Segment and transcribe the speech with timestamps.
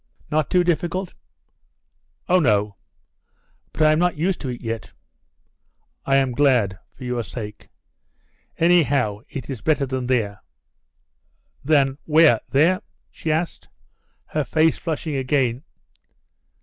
[0.31, 1.13] "Not too difficult?"
[2.27, 2.75] "Oh, no.
[3.71, 4.93] But I am not used to it yet."
[6.07, 7.69] "I am glad, for your sake.
[8.57, 10.41] Anyhow, it is better than there."
[11.63, 13.69] "Than where there?" she asked,
[14.29, 15.61] her face flushing again.